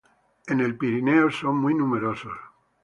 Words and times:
En 0.47 0.61
el 0.61 0.79
Pirineo 0.79 1.29
son 1.29 1.57
muy 1.59 1.75
numerosos. 1.75 2.33